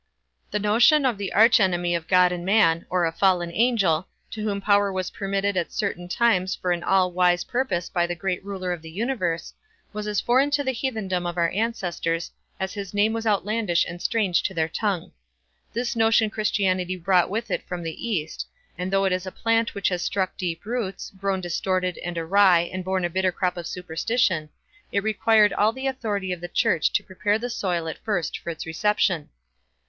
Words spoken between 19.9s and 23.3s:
struck deep roots, grown distorted and awry, and borne a